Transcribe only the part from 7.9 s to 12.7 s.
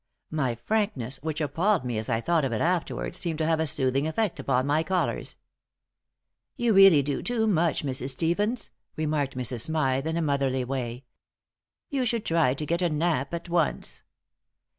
Stevens," remarked Mrs. Smythe, in a motherly way. "You should try to